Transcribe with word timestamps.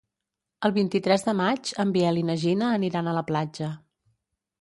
El 0.67 0.71
vint-i-tres 0.77 1.25
de 1.27 1.35
maig 1.41 1.73
en 1.83 1.91
Biel 1.97 2.17
i 2.21 2.25
na 2.31 2.37
Gina 2.45 2.71
aniran 2.79 3.11
a 3.11 3.15
la 3.19 3.23
platja. 3.29 3.69